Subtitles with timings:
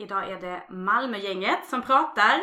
[0.00, 2.40] Idag är det Malmögänget som pratar.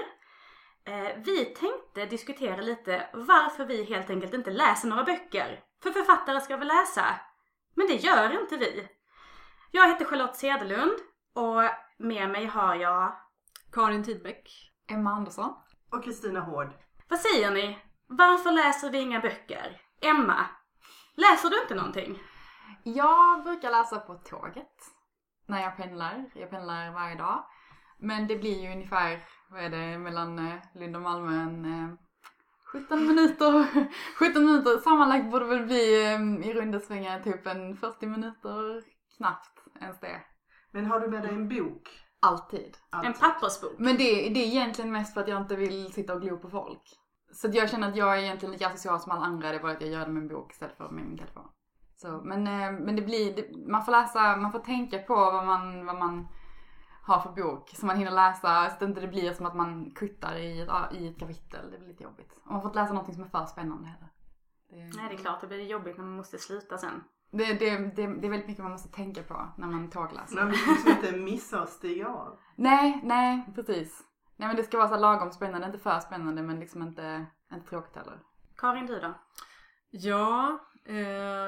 [0.86, 5.60] Eh, Vi tänkte diskutera lite varför vi helt enkelt inte läser några böcker.
[5.84, 7.06] För författare ska väl läsa.
[7.76, 8.88] Men det gör inte vi.
[9.72, 10.94] Jag heter Charlotte Cederlund
[11.36, 11.62] och
[11.98, 13.16] med mig har jag...
[13.74, 14.72] Karin Tidbeck.
[14.90, 15.54] Emma Andersson.
[15.92, 16.74] Och Kristina Hård.
[17.10, 17.80] Vad säger ni?
[18.08, 19.82] Varför läser vi inga böcker?
[20.02, 20.46] Emma,
[21.16, 22.20] läser du inte någonting?
[22.84, 24.97] Jag brukar läsa på tåget.
[25.48, 26.26] När jag pendlar.
[26.34, 27.44] Jag pendlar varje dag.
[28.00, 31.90] Men det blir ju ungefär, vad är det, mellan eh, Lund och Malmö en eh,
[32.74, 33.68] 17 minuter.
[34.20, 34.78] 17 minuter.
[34.78, 38.84] Sammanlagt borde väl bli eh, i runda svängar typ en 40 minuter.
[39.18, 40.22] Knappt ens det.
[40.72, 41.90] Men har du med dig en bok?
[42.20, 42.78] Alltid.
[42.92, 43.20] En Alltid.
[43.20, 43.76] pappersbok?
[43.78, 46.50] Men det, det är egentligen mest för att jag inte vill sitta och glo på
[46.50, 46.82] folk.
[47.32, 49.50] Så att jag känner att jag är egentligen lika social som alla andra.
[49.50, 51.48] Det är bara att jag gör det med en bok istället för med min telefon.
[51.98, 55.46] Så, men, eh, men det blir, det, man får läsa, man får tänka på vad
[55.46, 56.28] man, vad man
[57.02, 58.66] har för bok som man hinner läsa.
[58.66, 61.72] Så att det inte blir som att man kuttar i ett, i ett kapitel.
[61.72, 62.42] Det blir lite jobbigt.
[62.46, 64.10] Och man får inte läsa någonting som är för spännande heller.
[64.70, 67.04] Det, Nej, det är klart det blir jobbigt när man måste sluta sen.
[67.32, 70.36] det, det, det, det är väldigt mycket man måste tänka på när man tågläser.
[70.36, 72.40] Man vill liksom inte missa att stiga av.
[72.56, 74.04] Nej, nej, precis.
[74.36, 77.70] Nej men det ska vara så lagom spännande, inte för spännande men liksom inte, inte
[77.70, 78.20] tråkigt heller.
[78.58, 79.14] Karin, du då?
[79.90, 80.60] Ja,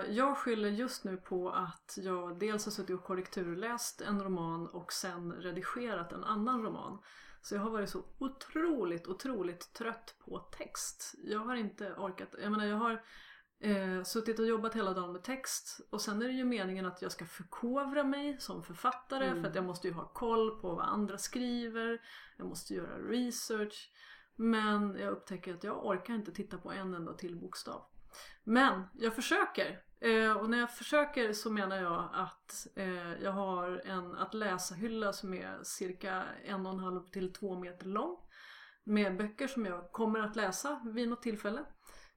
[0.07, 4.93] jag skyller just nu på att jag dels har suttit och korrekturläst en roman och
[4.93, 6.99] sen redigerat en annan roman.
[7.41, 11.15] Så jag har varit så otroligt, otroligt trött på text.
[11.23, 13.03] Jag har inte orkat, jag menar jag har
[13.59, 17.01] eh, suttit och jobbat hela dagen med text och sen är det ju meningen att
[17.01, 20.85] jag ska förkovra mig som författare för att jag måste ju ha koll på vad
[20.85, 22.01] andra skriver,
[22.37, 23.91] jag måste göra research.
[24.35, 27.85] Men jag upptäcker att jag orkar inte titta på en enda till bokstav.
[28.43, 29.81] Men jag försöker.
[30.01, 35.13] Eh, och när jag försöker så menar jag att eh, jag har en att läsa-hylla
[35.13, 38.17] som är cirka en och en halv till två meter lång.
[38.83, 41.65] Med böcker som jag kommer att läsa vid något tillfälle.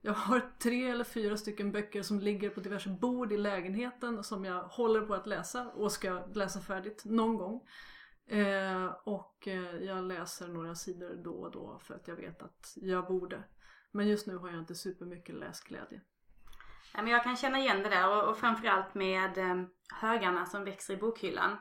[0.01, 4.45] Jag har tre eller fyra stycken böcker som ligger på diverse bord i lägenheten som
[4.45, 7.61] jag håller på att läsa och ska läsa färdigt någon gång.
[8.27, 12.73] Eh, och eh, jag läser några sidor då och då för att jag vet att
[12.77, 13.45] jag borde.
[13.93, 16.01] Men just nu har jag inte supermycket läsglädje.
[16.95, 19.65] Ja, men jag kan känna igen det där och, och framförallt med eh,
[19.95, 21.57] högarna som växer i bokhyllan.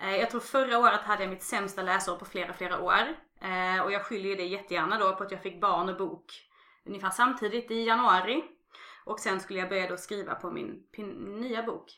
[0.00, 3.16] Eh, jag tror förra året hade jag mitt sämsta läsår på flera, flera år.
[3.40, 6.32] Eh, och jag skyller ju det jättegärna då på att jag fick barn och bok
[6.84, 8.44] ungefär samtidigt i januari.
[9.04, 11.90] Och sen skulle jag börja då skriva på min, min nya bok.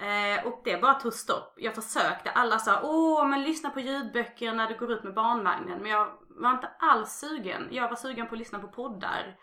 [0.00, 1.54] Eh, och det bara tog stopp.
[1.56, 5.78] Jag försökte, alla sa åh men lyssna på ljudböcker när du går ut med barnvagnen.
[5.82, 6.08] Men jag
[6.42, 7.68] var inte alls sugen.
[7.70, 9.36] Jag var sugen på att lyssna på poddar.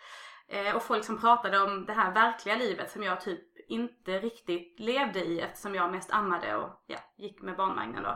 [0.47, 4.79] Eh, och folk som pratade om det här verkliga livet som jag typ inte riktigt
[4.79, 8.09] levde i eftersom jag mest ammade och ja, gick med barnvagnen då.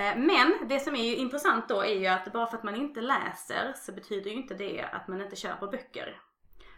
[0.00, 2.76] Eh, Men det som är ju intressant då är ju att bara för att man
[2.76, 6.20] inte läser så betyder ju inte det att man inte köper böcker.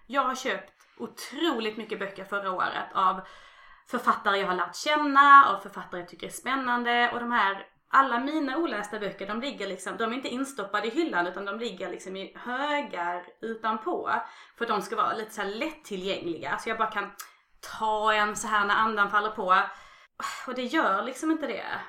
[0.06, 3.20] Jag har köpt otroligt mycket böcker förra året av
[3.86, 8.18] författare jag har lärt känna, av författare jag tycker är spännande och de här alla
[8.20, 11.90] mina olästa böcker de ligger liksom, de är inte instoppade i hyllan utan de ligger
[11.90, 14.10] liksom i högar utanpå.
[14.58, 17.10] För att de ska vara lite så här lättillgängliga så jag bara kan
[17.78, 19.56] ta en så här när andan faller på.
[20.46, 21.80] Och det gör liksom inte det.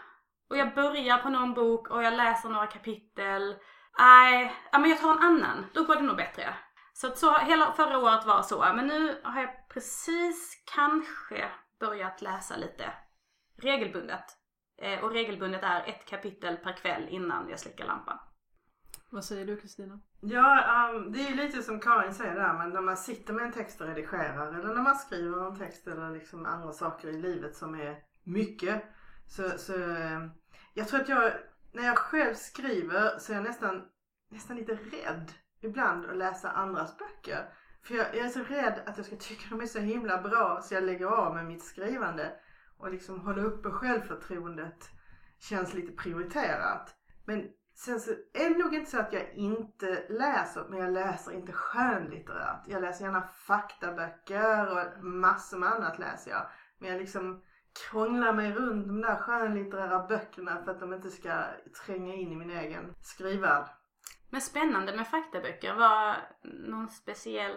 [0.50, 3.56] Och jag börjar på någon bok och jag läser några kapitel.
[4.00, 5.66] Nej, ja, men jag tar en annan.
[5.74, 6.54] Då går det nog bättre.
[6.94, 8.60] Så, att så hela förra året var så.
[8.76, 11.46] Men nu har jag precis kanske
[11.80, 12.92] börjat läsa lite
[13.62, 14.26] regelbundet.
[14.78, 18.18] Eh, och regelbundet är ett kapitel per kväll innan jag släcker lampan.
[19.10, 20.00] Vad säger du Kristina?
[20.22, 23.46] Ja, um, det är ju lite som Karin säger där, men när man sitter med
[23.46, 27.22] en text och redigerar eller när man skriver en text eller liksom andra saker i
[27.22, 28.84] livet som är mycket.
[29.28, 30.32] Så, så um,
[30.74, 31.34] jag tror att jag,
[31.74, 33.86] när jag själv skriver så är jag nästan,
[34.32, 35.32] nästan lite rädd
[35.62, 37.50] ibland att läsa andras böcker.
[37.84, 40.62] För jag, jag är så rädd att jag ska tycka de är så himla bra
[40.62, 42.32] så jag lägger av med mitt skrivande.
[42.78, 44.90] Och liksom hålla uppe självförtroendet
[45.40, 46.96] känns lite prioriterat.
[47.26, 51.32] Men sen så är det nog inte så att jag inte läser, men jag läser
[51.32, 52.68] inte skönlitterärt.
[52.68, 56.50] Jag läser gärna faktaböcker och massor med annat läser jag.
[56.78, 57.42] Men jag liksom
[57.90, 61.44] krånglar mig runt de där skönlitterära böckerna för att de inte ska
[61.86, 63.68] tränga in i min egen skrivvärld.
[64.30, 65.74] Men spännande med faktaböcker.
[65.74, 67.56] Var någon speciell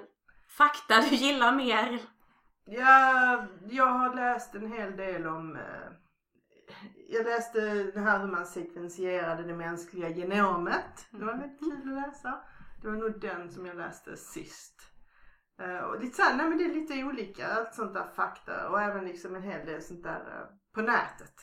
[0.48, 2.00] fakta du gillar mer?
[2.64, 5.92] Ja, jag har läst en hel del om eh,
[7.08, 7.60] jag läste
[7.94, 11.08] det här hur man sekvensierade det mänskliga genomet.
[11.10, 12.40] Det var väldigt kul att läsa.
[12.82, 14.80] Det var nog den som jag läste sist.
[15.60, 18.82] Eh, och lite såhär, nej men det är lite olika, allt sånt där fakta och
[18.82, 21.34] även liksom en hel del sånt där eh, på nätet.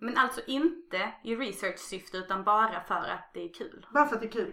[0.00, 3.86] Men alltså inte i research-syfte utan bara för att det är kul.
[3.94, 4.52] Bara för att det är kul.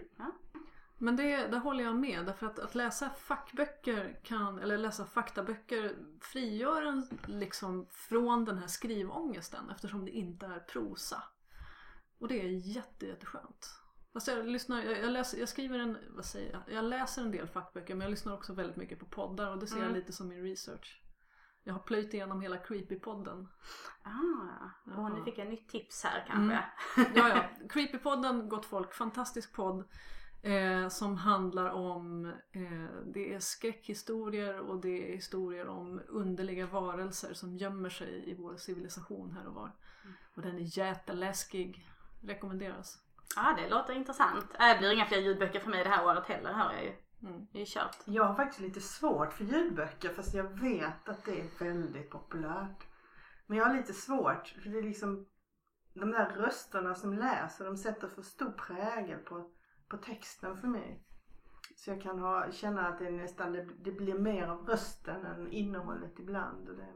[1.02, 2.26] Men det, där håller jag med.
[2.26, 8.66] Därför att, att läsa fackböcker kan, eller läsa faktaböcker frigör en liksom från den här
[8.66, 11.22] skrivångesten eftersom det inte är prosa.
[12.18, 13.80] Och det är jätte, jätteskönt.
[14.12, 16.76] Fast jag, lyssnar, jag, jag, läser, jag skriver en, vad säger jag?
[16.76, 19.66] Jag läser en del fackböcker men jag lyssnar också väldigt mycket på poddar och det
[19.66, 19.98] ser jag Mm.
[19.98, 21.02] lite som min research.
[21.64, 23.46] Jag har plöjt igenom hela Creepy-podden.
[24.02, 26.64] Ah, och nu fick jag nytt tips här kanske.
[27.14, 27.44] Ja, ja.
[27.68, 29.84] Creepypodden, Gott Folk, fantastisk podd.
[30.42, 37.34] Eh, som handlar om, eh, det är skräckhistorier och det är historier om underliga varelser
[37.34, 39.72] som gömmer sig i vår civilisation här och var.
[40.34, 41.86] Och den är jätteläskig.
[42.22, 42.98] Rekommenderas.
[43.36, 44.44] Ja, det låter intressant.
[44.60, 46.92] Äh, Det blir inga fler ljudböcker för mig det här året heller hör jag ju.
[47.22, 47.46] Mm.
[47.52, 47.96] Det är kört.
[48.04, 52.86] Jag har faktiskt lite svårt för ljudböcker fast jag vet att det är väldigt populärt.
[53.46, 55.26] Men jag har lite svårt för det är liksom
[55.94, 59.50] de där rösterna som läser de sätter för stor prägel på,
[59.90, 61.00] på texten för mig.
[61.76, 65.26] Så jag kan ha, känna att det är nästan, det, det blir mer av rösten
[65.26, 66.68] än innehållet ibland.
[66.68, 66.86] Och det,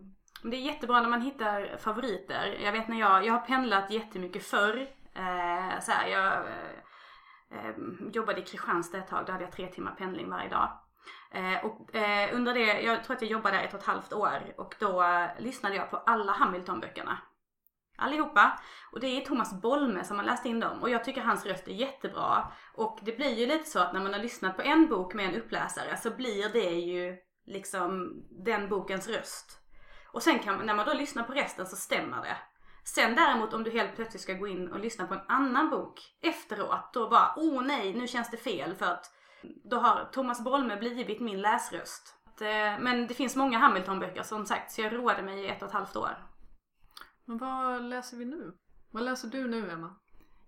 [0.50, 2.58] det är jättebra när man hittar favoriter.
[2.62, 4.81] Jag vet när jag, jag har pendlat jättemycket förr.
[5.14, 7.75] Eh, så här, jag eh, eh,
[8.12, 10.69] jobbade i Kristianstad ett tag, då hade jag tre timmar pendling varje dag.
[11.31, 14.12] Eh, och eh, under det, jag tror att jag jobbade där ett och ett halvt
[14.12, 17.19] år och då eh, lyssnade jag på alla Hamilton-böckerna.
[17.96, 18.58] Allihopa.
[18.93, 21.69] Och det är Thomas Bolme som har läst in dem och jag tycker hans röst
[21.69, 22.52] är jättebra.
[22.75, 25.29] Och det blir ju lite så att när man har lyssnat på en bok med
[25.29, 29.61] en uppläsare så blir det ju liksom den bokens röst.
[30.12, 32.37] Och sen kan när man då lyssnar på resten så stämmer det.
[32.85, 36.00] Sen däremot om du helt plötsligt ska gå in och lyssna på en annan bok
[36.23, 39.11] efteråt, då bara oh nej, nu känns det fel för att
[39.64, 42.14] då har Thomas Bolme blivit min läsröst.
[42.41, 45.69] Eh, men det finns många Hamilton-böcker som sagt, så jag roade mig i ett och
[45.69, 46.33] ett halvt år.
[47.24, 48.52] Men vad läser vi nu?
[48.90, 49.94] Vad läser du nu Emma?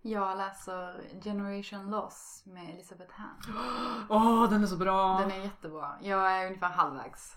[0.03, 3.43] Jag läser Generation Loss med Elisabeth Hand.
[4.09, 5.19] Åh, den är så bra!
[5.19, 5.99] Den är jättebra.
[6.03, 7.37] Jag är ungefär halvvägs.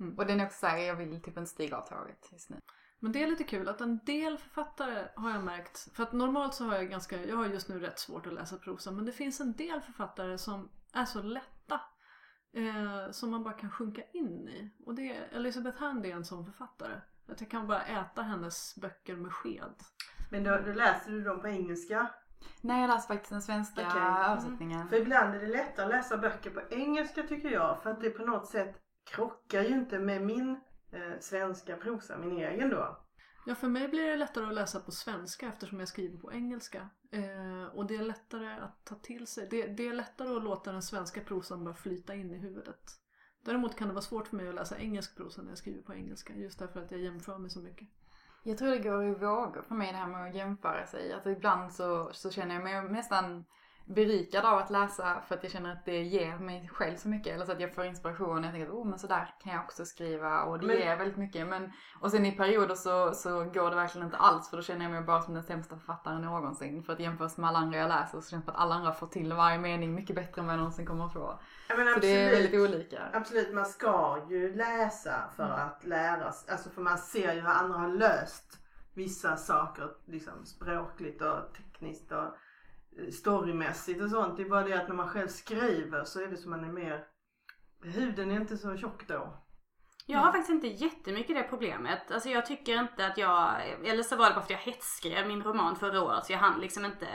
[0.00, 0.18] Mm.
[0.18, 2.60] Och den är också såhär, jag vill typ inte stiga av tåget just nu.
[3.00, 6.54] Men det är lite kul att en del författare har jag märkt, för att normalt
[6.54, 9.12] så har jag ganska, jag har just nu rätt svårt att läsa prosa, men det
[9.12, 11.80] finns en del författare som är så lätta.
[12.52, 14.70] Eh, som man bara kan sjunka in i.
[14.86, 17.00] Och det Elisabeth Hand är en sån författare.
[17.28, 19.74] Att jag kan bara äta hennes böcker med sked.
[20.30, 22.10] men då, då läser du dem på engelska.
[22.60, 24.02] Nej, jag läser faktiskt den svenska Okej.
[24.02, 24.88] översättningen.
[24.88, 27.82] För ibland är det lättare att läsa böcker på engelska tycker jag.
[27.82, 30.50] För att det på något sätt krockar ju inte med min
[30.92, 32.98] eh, svenska prosa, min egen då.
[33.46, 36.88] Ja, för mig blir det lättare att läsa på svenska eftersom jag skriver på engelska.
[37.10, 39.48] Eh, och det är lättare att ta till sig.
[39.50, 42.82] Det, det är lättare att låta den svenska prosan bara flyta in i huvudet.
[43.44, 45.94] Däremot kan det vara svårt för mig att läsa engelsk prosa när jag skriver på
[45.94, 46.34] engelska.
[46.34, 47.88] Just därför att jag jämför mig så mycket.
[48.42, 51.12] Jag tror det går i vågor för mig det här med att jämföra sig.
[51.12, 53.44] Att ibland så, så känner jag mig nästan
[53.88, 57.34] berikad av att läsa för att jag känner att det ger mig själv så mycket.
[57.34, 59.64] Eller så att jag får inspiration och jag tänker att oh, men sådär kan jag
[59.64, 61.46] också skriva och det Men- ger väldigt mycket.
[61.46, 64.82] Men, och sen i perioder så, så går det verkligen inte alls för då känner
[64.84, 66.82] jag mig bara som den sämsta författaren någonsin.
[66.82, 69.06] För att jämföras med alla andra jag läser så känns det att alla andra får
[69.06, 71.40] till varje mening mycket bättre än vad jag någonsin kommer att få.
[71.76, 73.02] Menar, Så det är väldigt olika.
[73.12, 76.52] Absolut, man ska ju läsa för att lära sig.
[76.52, 78.58] Alltså för man ser ju hur andra har löst
[78.94, 82.34] vissa saker liksom språkligt och tekniskt och
[83.12, 84.36] storymässigt och sånt.
[84.36, 86.72] Det är bara det att när man själv skriver så är det som man är
[86.72, 87.04] mer
[87.82, 89.44] Huden är inte så tjock då.
[90.06, 92.10] Jag har faktiskt inte jättemycket det problemet.
[92.10, 95.26] Alltså jag tycker inte att jag, eller så var det bara för att jag hetsskrev
[95.26, 97.06] min roman förra året så jag hann liksom inte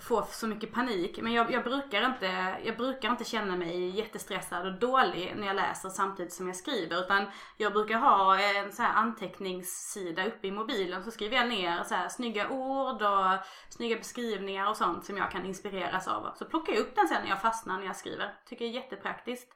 [0.00, 1.18] få så mycket panik.
[1.22, 5.56] Men jag, jag, brukar inte, jag brukar inte känna mig jättestressad och dålig när jag
[5.56, 7.00] läser samtidigt som jag skriver.
[7.00, 11.82] Utan jag brukar ha en så här anteckningssida uppe i mobilen så skriver jag ner
[11.82, 13.26] så här snygga ord och
[13.68, 16.34] snygga beskrivningar och sånt som jag kan inspireras av.
[16.34, 18.34] Så plockar jag upp den sen när jag fastnar när jag skriver.
[18.46, 19.52] Tycker det är jättepraktiskt.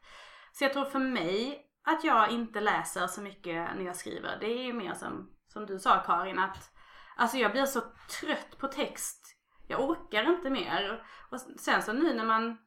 [0.52, 4.36] Så jag tror för mig att jag inte läser så mycket när jag skriver.
[4.40, 6.70] Det är ju mer som, som du sa Karin att
[7.16, 7.80] alltså jag blir så
[8.20, 9.25] trött på text.
[9.66, 11.06] Jag orkar inte mer.
[11.30, 12.58] Och sen så nu när man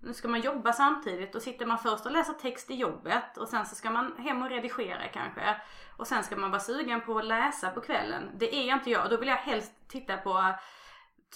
[0.00, 3.48] nu ska man jobba samtidigt och sitter man först och läser text i jobbet och
[3.48, 5.60] sen så ska man hem och redigera kanske.
[5.96, 8.30] Och sen ska man vara sugen på att läsa på kvällen.
[8.38, 9.10] Det är inte jag.
[9.10, 10.54] Då vill jag helst titta på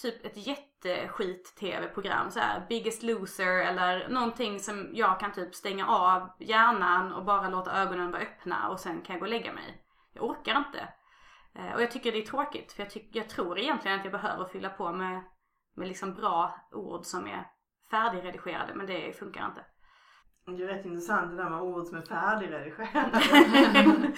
[0.01, 6.29] typ ett jätteskit-tv-program så här Biggest Loser eller någonting som jag kan typ stänga av
[6.39, 9.83] hjärnan och bara låta ögonen vara öppna och sen kan jag gå och lägga mig.
[10.13, 10.87] Jag orkar inte.
[11.55, 14.11] Eh, Och jag tycker det är tråkigt för jag, tyck, jag tror egentligen att jag
[14.11, 15.23] behöver fylla på med,
[15.75, 17.47] med liksom bra ord som är
[17.91, 19.65] färdigredigerade men det funkar inte.
[20.45, 23.21] Det är rätt intressant det där med ord som är färdigredigerade.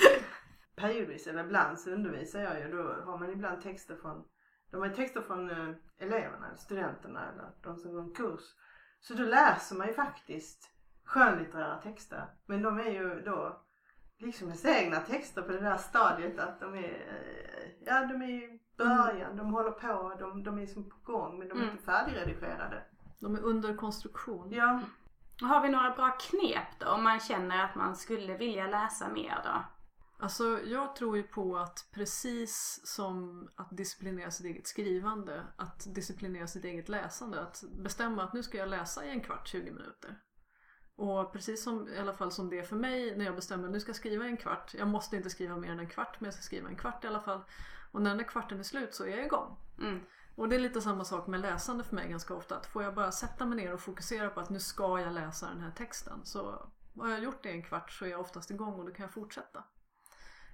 [0.75, 2.72] Periodvis eller ibland så undervisar jag ju.
[2.72, 4.25] Då har man ibland texter från
[4.72, 8.42] de har texter från eh, eleverna, studenterna eller de som går en kurs.
[9.00, 10.72] Så då läser man ju faktiskt
[11.06, 12.25] skönlitterära texter.
[12.46, 13.65] Men de är ju då
[14.18, 18.30] liksom ens egna texter på det där stadiet att de är, eh, ja de är
[18.30, 21.72] i början, de håller på, de, de är som på gång men de är Mm.
[21.72, 22.84] inte färdigredigerade.
[23.22, 24.52] De är under konstruktion.
[24.52, 24.82] Ja,
[25.42, 29.42] Har vi några bra knep då om man känner att man skulle vilja läsa mer
[29.44, 29.66] då?
[30.20, 36.48] Alltså jag tror ju på att precis som att disciplinera sitt eget skrivande, att disciplinera
[36.48, 40.16] sitt eget läsande, att bestämma att nu ska jag läsa i en kvart, 20 minuter.
[40.98, 43.72] Och precis som i alla fall som det är för mig när jag bestämmer att
[43.72, 44.74] nu ska jag skriva en kvart.
[44.74, 47.08] Jag måste inte skriva mer än en kvart men jag ska skriva en kvart i
[47.08, 47.42] alla fall.
[47.92, 49.58] Och när den där kvarten är slut så är jag igång.
[49.80, 50.00] Mm.
[50.36, 52.56] Och det är lite samma sak med läsande för mig ganska ofta.
[52.56, 55.50] Att får jag bara sätta mig ner och fokusera på att nu ska jag läsa
[55.50, 56.20] den här texten.
[56.25, 59.04] Så har jag gjort det en kvart så är jag oftast igång och då kan
[59.04, 59.64] jag fortsätta.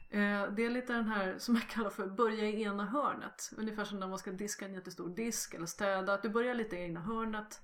[0.10, 3.52] Eh, Det är lite den här som jag kallar för börja i ena hörnet.
[3.58, 6.14] Ungefär som när man ska diska en jättestor disk eller städa.
[6.14, 7.62] Att du börjar lite i ena hörnet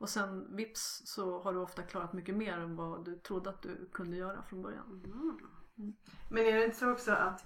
[0.00, 3.62] och sen vips så har du ofta klarat mycket mer än vad du trodde att
[3.62, 5.02] du kunde göra från början.
[6.30, 7.44] men är det inte så också att,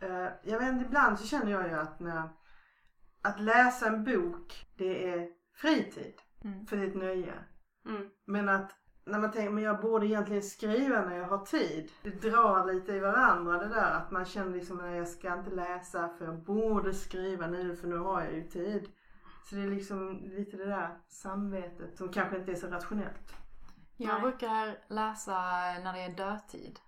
[0.00, 2.28] eh, jag vet inte, ibland så känner jag ju att när,
[3.22, 6.14] att läsa en bok det är fritid.
[6.44, 6.66] Mm.
[6.66, 7.34] För det är ett nöje.
[7.86, 8.10] Mm.
[8.24, 8.72] Men att
[9.04, 11.90] när man tänker, men jag borde egentligen skriva när jag har tid.
[12.02, 15.50] Det drar lite i varandra det där att man känner liksom att jag ska inte
[15.50, 18.88] läsa för jag borde skriva nu för nu har jag ju tid.
[19.44, 23.32] Så det är liksom lite det där samvetet som kanske inte är så rationellt.
[23.96, 24.20] Jag Nej.
[24.22, 25.32] brukar läsa
[25.84, 26.78] när det är dödtid.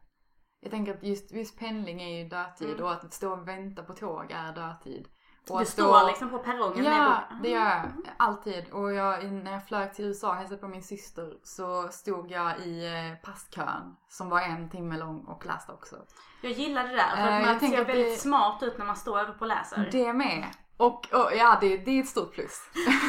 [0.60, 2.84] Jag tänker att just, just pendling är ju dödtid Mm.
[2.84, 5.08] och att stå och vänta på tåg är dödtid.
[5.50, 7.82] Och Du att står liksom på perrongen Ja, det gör jag.
[8.16, 8.70] Alltid.
[8.70, 12.58] Och jag, när jag flög till USA och hälsade på min syster så stod jag
[12.60, 15.96] i eh, passkön som var en timme lång och läste också.
[16.42, 18.86] Jag gillar det där för Eh, att jag man ser väldigt det- smart ut när
[18.86, 19.88] man står upp och läser.
[19.92, 20.44] Det med.
[20.76, 22.60] Och, och ja, det, det är ett stort plus.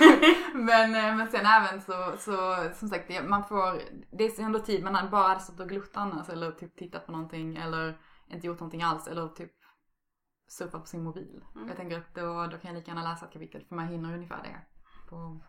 [0.53, 3.81] men, eh, men sen även så, så som sagt, man får,
[4.17, 7.55] det är ändå tid, man bara stått och glott annars eller typ tittat på någonting
[7.55, 9.51] eller inte gjort någonting alls eller typ
[10.47, 11.43] surfat på sin mobil.
[11.55, 11.67] Mm.
[11.67, 14.13] Jag tänker att då, då kan jag lika gärna läsa ett kapitel för man hinner
[14.13, 14.59] ungefär det.
[15.09, 15.41] På,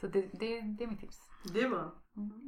[0.00, 1.28] så det, det, det är mitt tips.
[1.52, 1.92] Det är bra.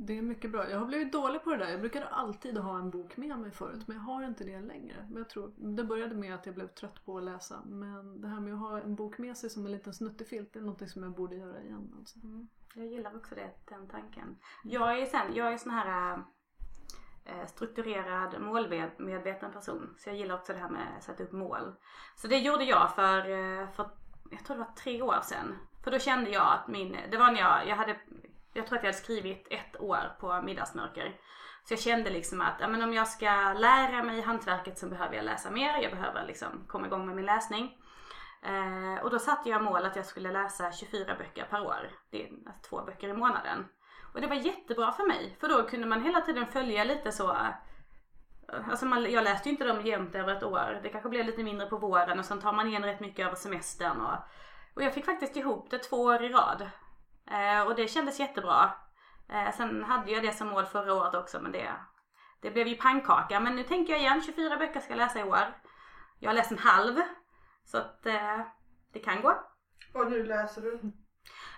[0.07, 0.71] Det är mycket bra.
[0.71, 1.71] Jag har blivit dålig på det där.
[1.71, 5.07] Jag brukade alltid ha en bok med mig förut men jag har inte det längre.
[5.09, 7.63] Men jag tror, det började med att jag blev trött på att läsa.
[7.65, 10.59] Men det här med att ha en bok med sig som en liten snuttefilt det
[10.59, 11.95] är något som jag borde göra igen.
[11.99, 12.19] Alltså.
[12.75, 14.37] Jag gillar också det, den tanken.
[14.65, 16.23] Jag är sen, jag är sån här
[17.25, 19.95] eh, strukturerad målmedveten person.
[19.99, 21.75] Så jag gillar också det här med att sätta upp mål.
[22.17, 23.91] Så det gjorde jag för, eh, för
[24.31, 25.55] jag tror det var tre år sedan.
[25.85, 27.97] För då kände jag att min, det var när jag, jag hade,
[28.53, 31.17] jag tror att jag hade skrivit ett år på middagsmörker.
[31.65, 35.17] Så jag kände liksom att ja, men om jag ska lära mig hantverket så behöver
[35.17, 35.83] jag läsa mer.
[35.83, 37.77] Jag behöver liksom komma igång med min läsning.
[38.43, 41.91] Eh, och då satte jag mål att jag skulle läsa 24 böcker per år.
[42.11, 43.67] Det är alltså två böcker i månaden.
[44.15, 45.37] Och det var jättebra för mig.
[45.41, 47.31] För då kunde man hela tiden följa lite så.
[47.33, 50.81] Eh, alltså man, jag läste ju inte dem jämt över ett år.
[50.83, 53.37] Det kanske blev lite mindre på våren och sen tar man igen rätt mycket över
[53.37, 54.01] semestern.
[54.01, 54.19] Och,
[54.75, 56.71] och jag fick faktiskt ihop det två år i rad.
[57.31, 58.73] Eh, och det kändes jättebra.
[59.29, 61.71] Eh, sen hade jag det som mål förra året också men det,
[62.41, 63.41] det blev ju pannkaka.
[63.41, 65.55] Men nu tänker jag igen, 24 böcker ska jag läsa i år.
[66.19, 67.01] Jag har läst en halv.
[67.65, 68.41] Så att eh,
[68.93, 69.35] det kan gå.
[69.95, 70.93] Och nu läser du?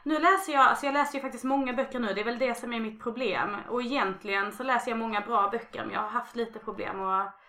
[0.04, 2.14] Nu läser jag, alltså jag läser ju faktiskt många böcker nu.
[2.14, 3.56] Det är väl det som är mitt problem.
[3.68, 7.40] Och egentligen så läser jag många bra böcker men jag har haft lite problem att,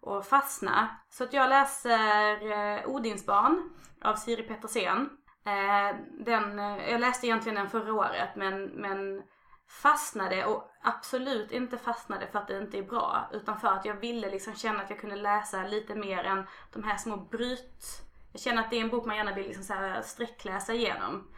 [0.00, 0.88] och fastna.
[1.10, 3.70] Så att jag läser eh, Odinsbarn
[4.02, 5.10] av Siri Pettersen.
[5.46, 9.22] Eh, den, eh, jag läste egentligen den förra året men, men
[9.82, 13.94] fastnade och absolut inte fastnade för att det inte är bra utan för att jag
[13.94, 17.84] ville liksom känna att jag kunde läsa lite mer än de här små bryt...
[18.32, 21.28] Jag känner att det är en bok man gärna vill liksom så här sträckläsa igenom.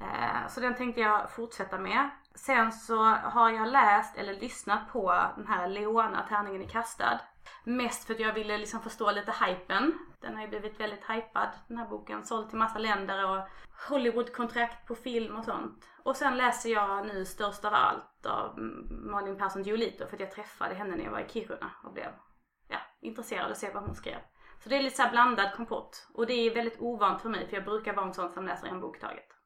[0.00, 2.10] Eh, Så den tänkte jag fortsätta med.
[2.34, 7.20] Sen så har jag läst eller lyssnat på den här Leona, Tärningen är kastad.
[7.64, 9.98] Mest för att jag ville liksom förstå lite hypen.
[10.20, 12.24] Den har ju blivit väldigt hypad den här boken.
[12.24, 13.48] Såld till massa länder och
[13.88, 15.84] Hollywoodkontrakt på film och sånt.
[16.02, 18.58] Och sen läser jag nu Störst av allt av
[18.90, 22.12] Malin Persson Giolito för att jag träffade henne när jag var i Kiruna och blev
[22.68, 24.18] ja, intresserad av att se vad hon skrev.
[24.62, 26.08] Så det är lite så här blandad kompott.
[26.14, 28.66] Och det är väldigt ovant för mig för jag brukar vara en sån som läser
[28.66, 29.37] en bok i taget.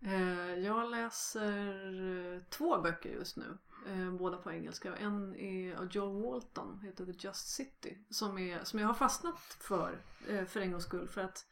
[0.00, 3.58] Eh, Jag läser eh, två böcker just nu.
[3.88, 4.96] eh, Båda på engelska.
[4.96, 7.98] En är av Joel Walton, heter The Just City.
[8.10, 9.98] Som, är, som jag har fastnat för,
[10.46, 11.08] för en gångs skull.
[11.08, 11.46] För att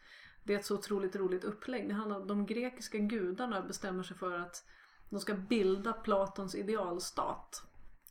[0.44, 1.88] det är ett så otroligt roligt upplägg.
[1.88, 4.64] Det handlar om de grekiska gudarna bestämmer sig för att
[5.10, 7.62] de ska bilda Platons idealstat.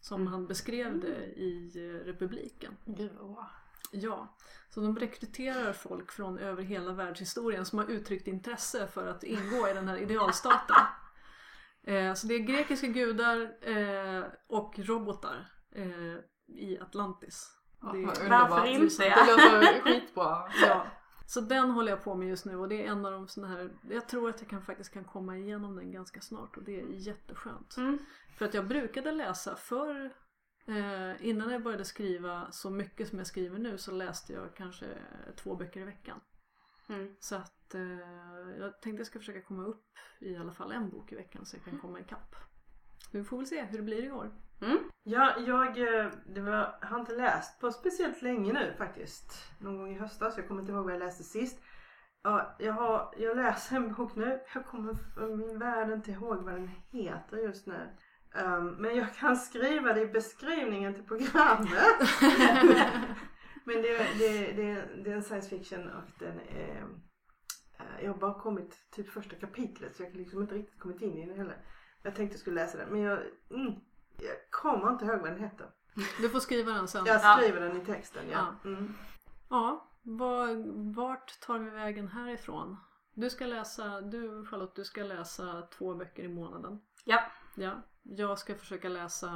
[0.01, 2.77] Som han beskrev det i eh, republiken.
[2.85, 3.49] Gud bra.
[3.91, 4.35] Ja,
[4.69, 9.69] så de rekryterar folk från över hela världshistorien som har uttryckt intresse för att ingå
[9.69, 10.75] i den här idealstaten.
[11.87, 16.15] Eh, så det är grekiska gudar eh, och robotar eh,
[16.55, 17.51] i Atlantis.
[17.81, 19.03] Ja, Det är- vad Varför inte?
[19.03, 20.51] Det låter skitbra.
[20.67, 20.87] Ja.
[21.27, 23.47] Så den håller jag på med just nu och det är en av de såna
[23.47, 26.81] här, jag tror att jag kan, faktiskt kan komma igenom den ganska snart och det
[26.81, 27.77] är jätteskönt.
[27.77, 27.97] Mm.
[28.37, 30.13] För att jag brukade läsa förr,
[30.67, 34.85] eh, innan jag började skriva så mycket som jag skriver nu så läste jag kanske
[35.35, 36.19] två böcker i veckan.
[36.89, 37.15] Mm.
[37.19, 39.85] Så att eh, jag tänkte jag ska försöka komma upp
[40.19, 42.35] i alla fall en bok i veckan så jag kan komma ikapp.
[43.11, 44.31] Vi får väl se hur det blir i år.
[44.61, 44.77] Mm.
[45.03, 49.51] Ja, jag eh, det var, har inte läst på speciellt länge nu faktiskt.
[49.59, 50.37] Någon gång i höstas.
[50.37, 51.61] Jag kommer inte ihåg vad jag läste sist.
[52.23, 54.41] Ja, jag, har, jag läser en bok nu.
[54.53, 57.89] Jag kommer för min värld inte ihåg vad den heter just nu.
[58.35, 61.69] Ehm, men jag kan skriva det i beskrivningen till programmet.
[63.63, 66.77] men det, det, det, det är en science fiction och den är...
[67.79, 71.01] eh, Jag har bara kommit typ första kapitlet så jag har liksom inte riktigt kommit
[71.01, 71.57] in i den heller.
[72.03, 73.17] Jag tänkte jag skulle läsa den men jag,
[73.49, 73.73] mm,
[74.19, 75.69] jag kommer inte ihåg vad den heter.
[76.21, 77.05] Du får skriva den sen.
[77.05, 77.37] Jag Ja.
[77.41, 78.47] skriver den i texten ja.
[78.65, 78.93] Mm.
[79.49, 80.47] Ja, var,
[80.95, 82.77] vart tar vi vägen härifrån?
[83.13, 86.79] Du ska läsa, du Charlotte, du ska läsa två böcker i månaden.
[87.03, 87.19] Ja.
[87.55, 89.27] Ja, jag ska försöka läsa,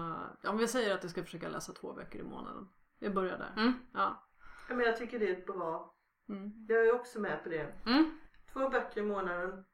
[0.41, 2.67] ja men vi säger att jag ska försöka läsa två böcker i månaden.
[2.99, 3.53] Jag börjar där.
[3.57, 3.73] Mm.
[3.93, 4.23] Ja.
[4.69, 5.95] Ja, men jag tycker det är bra.
[6.29, 6.65] Mm.
[6.67, 7.75] Jag är också med på det.
[7.85, 8.19] Mm.
[8.53, 9.65] Två böcker i månaden.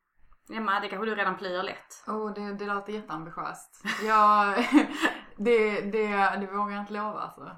[0.53, 2.03] Emma, det kanske du redan plöjer lätt.
[2.08, 3.84] Oh, det, det låter jätteambitiöst.
[4.03, 4.58] Jag,
[5.38, 6.08] det, det,
[6.39, 7.51] det vågar jag inte lova alltså.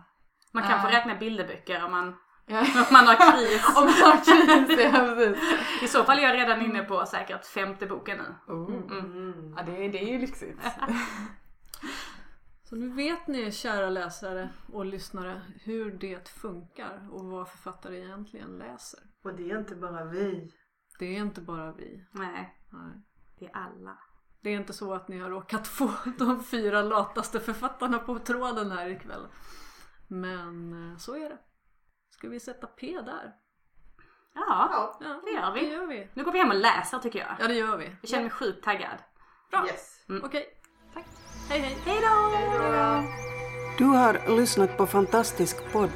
[0.53, 2.13] Man kan få räkna bilderböcker om man, Ja.
[2.49, 3.63] Om man har kris.
[3.77, 5.83] Om man har kris, ja precis.
[5.83, 8.53] I så fall är jag redan inne på säkert femte boken nu.
[8.53, 8.99] Oh.
[8.99, 9.53] Mm.
[9.57, 10.59] Ja, det, det är ju lyxigt.
[12.63, 18.57] Så nu vet ni kära läsare och lyssnare hur det funkar och vad författare egentligen
[18.57, 18.99] läser.
[19.23, 20.51] Och det är inte bara vi.
[20.99, 22.05] Det är inte bara vi.
[22.11, 23.01] Nej, Nej.
[23.39, 23.97] det är alla.
[24.41, 28.71] Det är inte så att ni har råkat få de fyra lataste författarna på tråden
[28.71, 29.27] här ikväll.
[30.07, 31.37] Men eh, så är det.
[32.17, 33.33] Ska vi sätta P där?
[34.35, 35.21] Ja, Ja.
[35.25, 35.59] Det gör vi.
[35.59, 36.07] Det gör vi.
[36.13, 37.27] nu går vi hem och läser tycker jag.
[37.39, 37.91] Ja, det gör vi.
[38.01, 38.97] Jag känner mig sjukt taggad.
[39.51, 39.65] Bra.
[39.67, 40.05] Yes.
[40.23, 40.45] Okej.
[40.93, 41.05] Tack.
[41.49, 41.77] Hej hej.
[41.85, 42.31] Hej då!
[43.77, 45.89] Du har lyssnat på Fantastisk podd.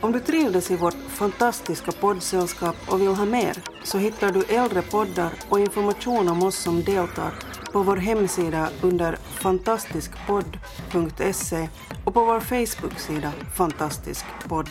[0.00, 4.82] Om du trivdes i vårt fantastiska poddsällskap och vill ha mer så hittar du äldre
[4.82, 7.34] poddar och information om oss som deltar
[7.72, 11.68] på vår hemsida under fantastiskpodd.se
[12.04, 14.70] och på vår Facebook-sida Fantastisk podd.